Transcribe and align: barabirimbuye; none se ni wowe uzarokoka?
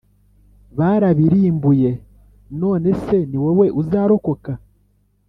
barabirimbuye; 0.77 1.91
none 2.61 2.89
se 3.03 3.17
ni 3.29 3.37
wowe 3.43 3.67
uzarokoka? 3.81 4.51